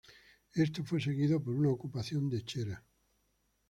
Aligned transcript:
Esto 0.55 0.83
fue 0.83 0.99
seguido 0.99 1.39
por 1.43 1.53
una 1.53 1.69
ocupación 1.69 2.27
de 2.27 2.43
Chera. 2.43 2.83